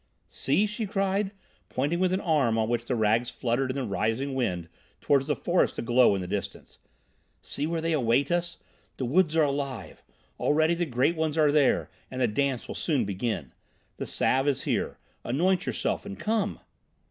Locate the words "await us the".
7.93-9.05